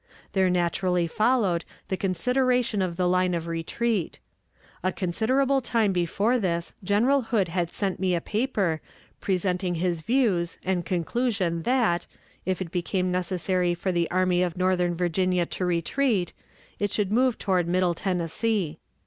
[0.33, 4.17] There naturally followed the consideration of the line of retreat.
[4.81, 8.81] A considerable time before this General Hood had sent me a paper,
[9.19, 12.07] presenting his views and conclusion that,
[12.47, 16.33] if it became necessary for the Army of Northern Virginia to retreat,
[16.79, 18.79] it should move toward Middle Tennessee.